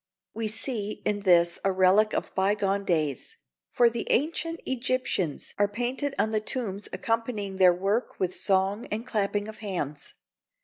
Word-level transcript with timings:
We 0.33 0.47
see 0.47 1.03
in 1.05 1.19
this 1.19 1.59
a 1.63 1.71
relic 1.71 2.11
of 2.13 2.33
by 2.33 2.55
gone 2.55 2.83
days, 2.85 3.37
for 3.69 3.87
the 3.87 4.07
ancient 4.09 4.59
Egyptians 4.65 5.53
are 5.59 5.67
painted 5.67 6.15
on 6.17 6.31
the 6.31 6.41
tombs 6.41 6.89
accompanying 6.91 7.57
their 7.57 7.71
work 7.75 8.19
with 8.19 8.35
song 8.35 8.87
and 8.87 9.05
clapping 9.05 9.47
of 9.47 9.59
hands. 9.59 10.15